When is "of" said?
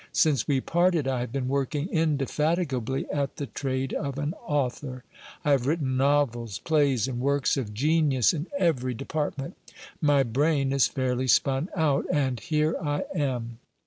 3.93-4.17, 7.55-7.71